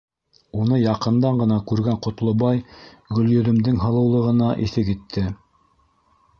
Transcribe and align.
Уны 0.61 0.79
яҡындан 0.83 1.37
ғына 1.41 1.57
күргән 1.73 1.99
Ҡотлобай 2.07 2.63
Гөлйөҙөмдөң 3.19 3.79
һылыулығына 3.87 4.51
иҫе 4.67 4.89
китте. 4.93 5.29